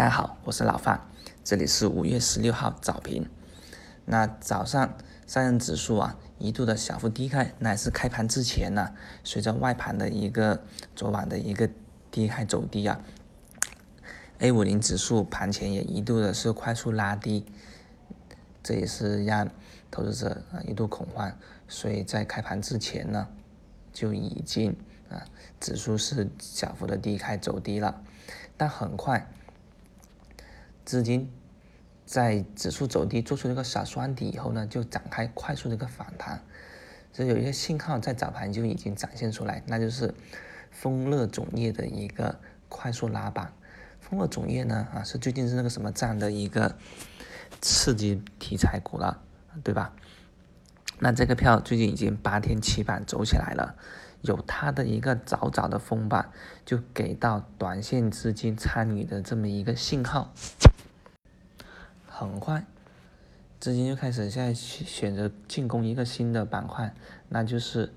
[0.00, 0.98] 大家好，我是老范，
[1.44, 3.28] 这里是五月十六号早评。
[4.06, 8.94] 那早上上证指数啊一度的小幅低开，那是开盘之前呢，
[9.24, 10.64] 随着外盘的一个
[10.96, 11.68] 昨晚的一个
[12.10, 12.98] 低开走低啊
[14.38, 17.44] ，A 五零指数盘前也一度的是快速拉低，
[18.62, 19.50] 这也是让
[19.90, 21.30] 投资者啊一度恐慌，
[21.68, 23.28] 所以在开盘之前呢
[23.92, 24.74] 就已经
[25.10, 25.22] 啊
[25.60, 28.02] 指数是小幅的低开走低了，
[28.56, 29.30] 但很快。
[30.84, 31.30] 资金
[32.06, 36.42] 在指数走低做出一个小双底以后呢，就展开快速的一个反弹，
[37.12, 40.14] 所以有一个信号在早盘就已经展现出来，那就是
[40.70, 43.52] 丰乐种业的一个快速拉板。
[44.00, 46.76] 丰乐种业呢，啊是最近是那个什么这样的一个
[47.60, 49.22] 刺激题材股了，
[49.62, 49.94] 对吧？
[50.98, 53.76] 那这个票最近已经八天七板走起来了，
[54.22, 56.30] 有它的一个早早的封板，
[56.64, 60.32] 就给到短线资金参与的这么一个信号。
[62.06, 62.66] 很快，
[63.58, 66.94] 资金就开始现在选择进攻一个新的板块，
[67.28, 67.92] 那就是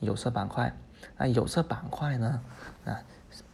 [0.00, 0.76] 有色板块。
[1.18, 2.40] 那有色板块呢，
[2.84, 3.02] 啊，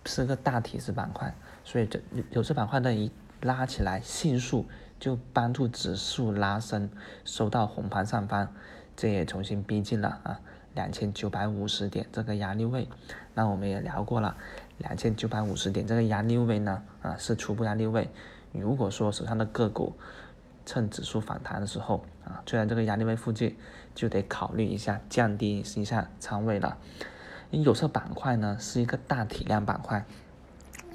[0.06, 4.66] 是个大体质板块，所以这有色板块的一拉起来，迅速
[5.00, 6.90] 就帮助指数拉升，
[7.24, 8.48] 收到红盘上方，
[8.96, 10.40] 这也重新逼近了啊
[10.74, 12.88] 两千九百五十点这个压力位。
[13.34, 14.36] 那我们也聊过了，
[14.78, 18.10] 两千九百五十点这个压力位呢，啊是初步压力位。
[18.52, 19.94] 如果说手上的个股
[20.66, 23.56] 趁指数反弹的时候啊，就在这个压力位附近，
[23.94, 26.76] 就得考虑一下降低一下仓位了。
[27.50, 30.04] 有色板块呢是一个大体量板块，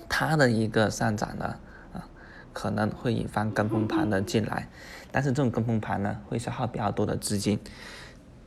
[0.08, 1.60] 它的一个上涨呢
[1.94, 2.08] 啊，
[2.54, 4.68] 可能会引发跟风盘的进来，
[5.12, 7.60] 但是这种跟风盘呢会消耗比较多的资金，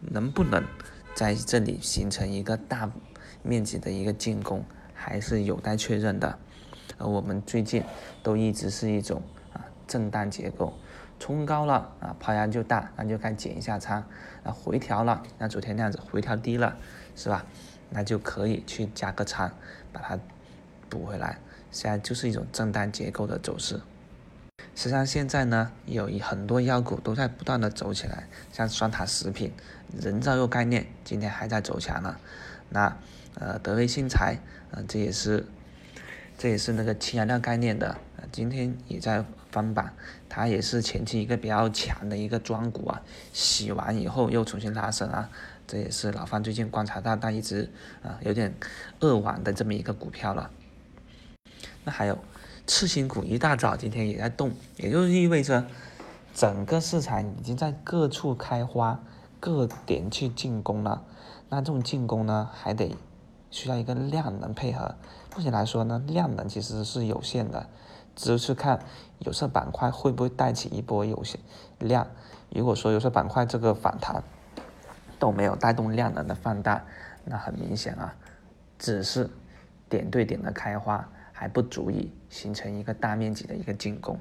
[0.00, 0.65] 能不能
[1.14, 2.91] 在这里形成一个大
[3.42, 6.39] 面积的一个进攻，还是有待确认的。
[6.98, 7.83] 而我们最近
[8.22, 9.22] 都一直是一种
[9.53, 10.75] 啊震荡结构，
[11.19, 14.03] 冲高了啊抛压就大，那就该减一下仓；
[14.42, 16.76] 啊回调了，那昨天那样子回调低了，
[17.15, 17.44] 是吧？
[17.91, 19.50] 那就可以去加个仓，
[19.92, 20.19] 把它
[20.88, 21.38] 补回来。
[21.71, 23.81] 现在就是一种震荡结构的走势。
[24.80, 29.52] 实际上现在呢，有很多妖股都在不断的走起来，像双塔食品、
[30.00, 32.16] 人造肉概念今天还在走强呢。
[32.70, 32.96] 那
[33.34, 34.38] 呃德威新材
[34.72, 35.44] 啊，这也是。
[36.38, 39.92] 这也是那个氢燃料概念的，啊，今天也在翻板，
[40.30, 43.02] 它也是前期一个比较强的一个庄股啊，
[43.34, 45.28] 洗完以后又重新拉升啊，
[45.66, 47.68] 这也是老范最近观察到但一直
[48.02, 48.54] 啊有点
[49.00, 50.50] 扼腕的这么一个股票了。
[51.84, 52.19] 那还有
[52.66, 55.66] 次新股一大早今天也在动，也就是意味着
[56.34, 59.00] 整个市场已经在各处开花，
[59.38, 61.04] 各点去进攻了。
[61.48, 62.97] 那这种进攻呢，还得。
[63.53, 64.94] 需要一个量能配合，
[65.34, 67.69] 目前来说呢，量能其实是有限的，
[68.15, 68.78] 只是看
[69.19, 71.41] 有色板块会不会带起一波有限
[71.81, 72.06] 量。
[72.50, 74.22] 如果说有色板块这个反弹
[75.19, 76.84] 都没有带动量能的放大，
[77.25, 78.15] 那很明显啊，
[78.78, 79.28] 只是
[79.88, 81.09] 点对点的开花，
[81.41, 84.21] 还不足以形成一个大面积的一个进攻。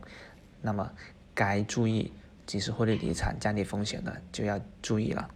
[0.62, 0.90] 那么
[1.34, 2.14] 该注意
[2.46, 5.30] 及时获利离场、降低风险的就要注意了。